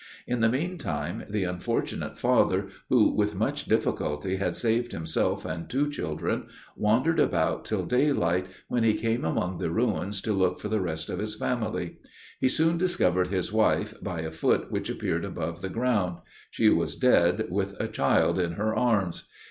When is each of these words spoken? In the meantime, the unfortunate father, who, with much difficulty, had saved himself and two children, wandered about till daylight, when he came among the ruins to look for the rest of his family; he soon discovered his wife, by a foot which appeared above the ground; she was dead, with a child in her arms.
In 0.25 0.39
the 0.41 0.49
meantime, 0.49 1.25
the 1.29 1.43
unfortunate 1.43 2.17
father, 2.17 2.69
who, 2.89 3.09
with 3.13 3.35
much 3.35 3.65
difficulty, 3.65 4.37
had 4.37 4.55
saved 4.55 4.93
himself 4.93 5.45
and 5.45 5.69
two 5.69 5.91
children, 5.91 6.47
wandered 6.75 7.19
about 7.19 7.65
till 7.65 7.85
daylight, 7.85 8.47
when 8.67 8.81
he 8.83 8.95
came 8.95 9.23
among 9.23 9.59
the 9.59 9.69
ruins 9.69 10.19
to 10.23 10.33
look 10.33 10.59
for 10.59 10.69
the 10.69 10.81
rest 10.81 11.11
of 11.11 11.19
his 11.19 11.35
family; 11.35 11.99
he 12.39 12.49
soon 12.49 12.79
discovered 12.79 13.27
his 13.27 13.53
wife, 13.53 13.93
by 14.01 14.21
a 14.21 14.31
foot 14.31 14.71
which 14.71 14.89
appeared 14.89 15.23
above 15.23 15.61
the 15.61 15.69
ground; 15.69 16.17
she 16.49 16.67
was 16.67 16.95
dead, 16.95 17.45
with 17.51 17.79
a 17.79 17.87
child 17.87 18.39
in 18.39 18.53
her 18.53 18.75
arms. 18.75 19.29